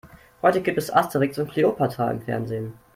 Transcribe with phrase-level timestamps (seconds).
[0.41, 2.73] Heute gibt es Asterix und Kleopatra im Fernsehen.